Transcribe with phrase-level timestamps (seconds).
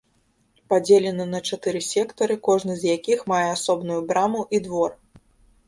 [0.71, 5.01] Падзелена на чатыры сектары, кожны з якіх мае асобную браму і двор.